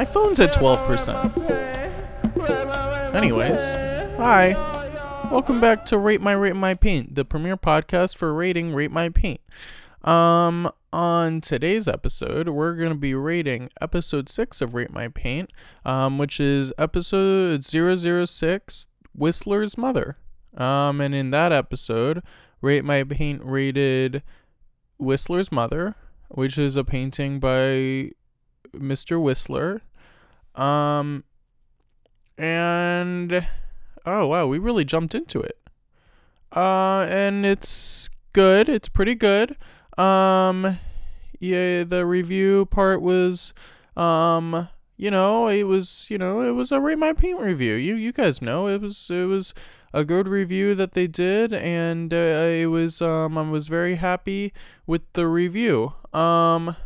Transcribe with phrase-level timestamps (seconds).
[0.00, 3.14] My phone's at 12%.
[3.14, 3.60] Anyways,
[4.16, 4.54] hi.
[5.30, 9.10] Welcome back to Rate My Rate My Paint, the premier podcast for rating Rate My
[9.10, 9.42] Paint.
[10.02, 15.50] Um, on today's episode, we're going to be rating episode 6 of Rate My Paint,
[15.84, 20.16] um, which is episode 006 Whistler's Mother.
[20.56, 22.22] Um, and in that episode,
[22.60, 24.22] Rate My Paint rated
[24.98, 25.96] Whistler's Mother,
[26.28, 28.10] which is a painting by
[28.74, 29.20] Mr.
[29.20, 29.82] Whistler.
[30.54, 31.24] Um,
[32.36, 33.46] and
[34.04, 35.58] oh wow, we really jumped into it.
[36.54, 38.68] Uh, and it's good.
[38.68, 39.56] It's pretty good.
[39.96, 40.78] Um,
[41.38, 43.54] yeah, the review part was,
[43.96, 44.68] um,
[45.00, 47.72] you know, it was, you know, it was a rate my paint review.
[47.72, 49.54] You, you guys know it was, it was
[49.94, 54.52] a good review that they did, and uh, it was, um, I was very happy
[54.86, 55.94] with the review.
[56.12, 56.76] Um,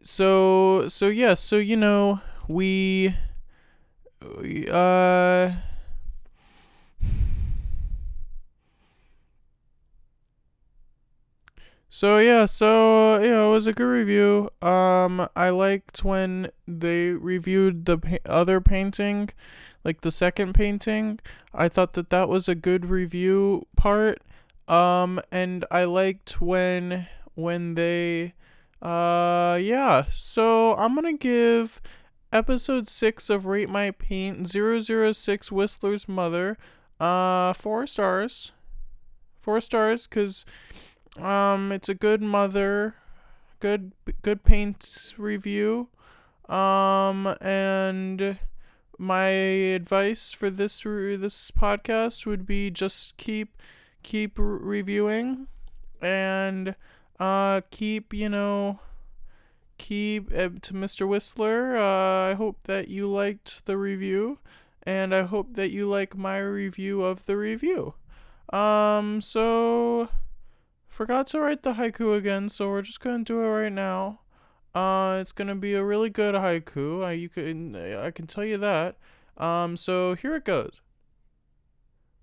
[0.00, 3.16] so, so yeah, so you know, we,
[4.70, 5.50] uh
[12.04, 14.50] So yeah, so know, it was a good review.
[14.60, 19.30] Um, I liked when they reviewed the pa- other painting,
[19.84, 21.18] like the second painting.
[21.54, 24.20] I thought that that was a good review part.
[24.68, 28.34] Um, and I liked when when they,
[28.82, 30.04] uh, yeah.
[30.10, 31.80] So I'm gonna give
[32.30, 36.58] episode six of Rate My Paint 006 Whistler's Mother,
[37.00, 38.52] uh, four stars.
[39.40, 40.44] Four stars, cause
[41.18, 42.96] um, it's a good mother,
[43.60, 43.92] good
[44.22, 45.88] good paint review.
[46.48, 48.38] Um, and
[48.98, 53.56] my advice for this re- this podcast would be just keep
[54.02, 55.46] keep re- reviewing
[56.02, 56.74] and
[57.18, 58.78] uh keep you know
[59.78, 61.06] keep uh, to Mr.
[61.06, 61.76] Whistler.
[61.76, 64.38] Uh, I hope that you liked the review,
[64.84, 67.94] and I hope that you like my review of the review.
[68.52, 70.08] Um, so
[70.94, 74.20] forgot to write the haiku again, so we're just gonna do it right now.
[74.74, 77.04] Uh, it's gonna be a really good haiku.
[77.04, 78.96] I you can I can tell you that.
[79.36, 80.80] Um, so here it goes.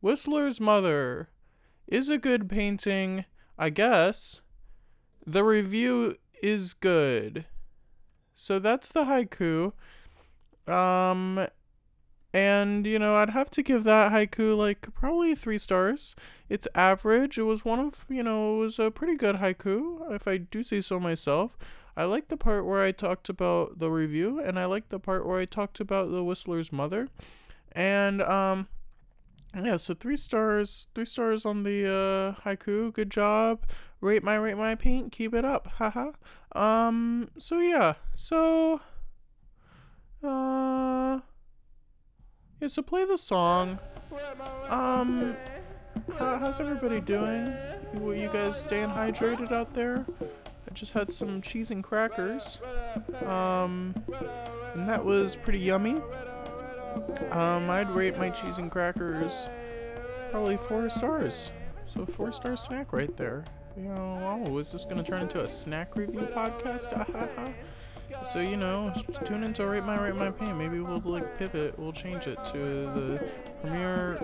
[0.00, 1.28] Whistler's mother
[1.88, 3.24] is a good painting,
[3.58, 4.42] I guess.
[5.26, 7.46] The review is good.
[8.34, 9.72] So that's the haiku.
[10.72, 11.46] Um,
[12.32, 16.16] and, you know, I'd have to give that haiku like probably three stars.
[16.48, 17.38] It's average.
[17.38, 20.62] It was one of, you know, it was a pretty good haiku, if I do
[20.62, 21.56] say so myself.
[21.96, 25.26] I like the part where I talked about the review, and I like the part
[25.26, 27.08] where I talked about the Whistler's mother.
[27.72, 28.68] And, um,
[29.54, 32.92] yeah, so three stars, three stars on the uh, haiku.
[32.92, 33.66] Good job.
[34.00, 35.12] Rate my rate my paint.
[35.12, 35.66] Keep it up.
[35.76, 36.12] Haha.
[36.54, 37.28] um.
[37.38, 37.94] So yeah.
[38.14, 38.80] So.
[42.62, 42.68] Yeah.
[42.68, 43.80] So play the song.
[44.68, 45.34] Um.
[46.16, 47.52] How, how's everybody doing?
[47.94, 50.06] Were you guys staying hydrated out there?
[50.20, 52.58] I just had some cheese and crackers.
[53.26, 53.94] Um.
[54.74, 56.00] And that was pretty yummy.
[57.32, 59.48] Um, I'd rate my cheese and crackers
[60.30, 61.50] probably four stars.
[61.92, 63.44] So four star snack right there.
[63.76, 67.54] You know, oh, is this gonna turn into a snack review podcast?
[68.24, 68.92] so you know,
[69.26, 70.56] tune into Rate My Rate My Paint.
[70.56, 71.78] Maybe we'll like pivot.
[71.78, 73.24] We'll change it to the
[73.60, 74.18] premier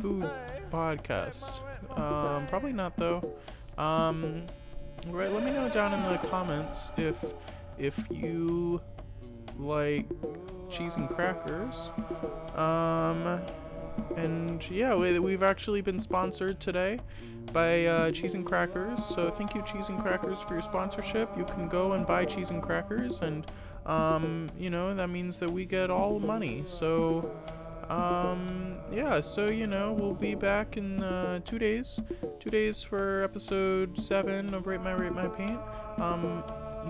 [0.00, 0.28] food
[0.70, 1.50] podcast.
[1.98, 3.34] Um, probably not though.
[3.78, 4.42] Um,
[5.06, 5.32] right.
[5.32, 7.34] Let me know down in the comments if
[7.78, 8.80] if you
[9.58, 10.06] like
[10.70, 11.90] cheese and crackers.
[12.54, 13.40] Um,
[14.16, 17.00] and yeah, we, we've actually been sponsored today
[17.52, 19.04] by uh, Cheese and Crackers.
[19.04, 21.30] So thank you, Cheese and Crackers, for your sponsorship.
[21.36, 23.46] You can go and buy cheese and crackers, and
[23.86, 26.62] um, you know that means that we get all money.
[26.64, 27.32] So
[27.88, 32.00] um, yeah, so you know we'll be back in uh, two days,
[32.40, 35.58] two days for episode seven of Rate My Rate My Paint.
[35.98, 36.42] Um,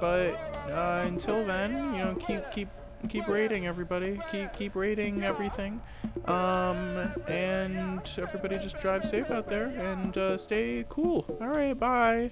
[0.00, 0.34] but
[0.70, 2.68] uh, until then, you know, keep keep
[3.08, 4.20] keep rating everybody.
[4.30, 5.80] Keep keep rating everything.
[6.26, 11.24] Um, and everybody just drive safe out there and uh, stay cool.
[11.40, 12.30] All right, bye.